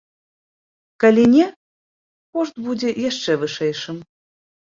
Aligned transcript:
Калі 1.03 1.25
не, 1.33 1.43
кошт 2.37 2.55
будзе 2.69 2.89
яшчэ 3.09 3.31
вышэйшым. 3.43 3.97